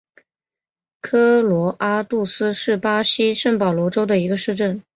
[0.99, 4.81] 科罗阿杜斯是巴西圣保罗州的一个市镇。